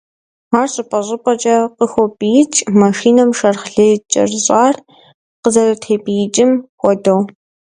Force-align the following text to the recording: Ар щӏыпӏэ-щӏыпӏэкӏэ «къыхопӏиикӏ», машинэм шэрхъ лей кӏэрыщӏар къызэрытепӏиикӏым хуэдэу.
Ар 0.59 0.67
щӏыпӏэ-щӏыпӏэкӏэ 0.73 1.55
«къыхопӏиикӏ», 1.77 2.57
машинэм 2.79 3.31
шэрхъ 3.37 3.69
лей 3.75 3.93
кӏэрыщӏар 4.11 4.75
къызэрытепӏиикӏым 5.41 6.51
хуэдэу. 6.79 7.19